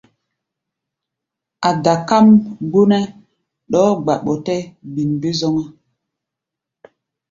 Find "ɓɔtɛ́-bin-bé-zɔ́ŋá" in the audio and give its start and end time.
4.25-5.65